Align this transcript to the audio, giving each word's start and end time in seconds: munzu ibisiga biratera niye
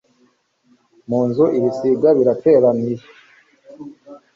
munzu 1.09 1.45
ibisiga 1.57 2.09
biratera 2.17 2.69
niye 2.81 3.05